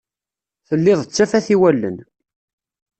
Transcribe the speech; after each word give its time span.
Telliḍ 0.67 0.99
d 1.03 1.09
tafat 1.11 1.47
i 1.53 1.55
wallen. 1.59 1.97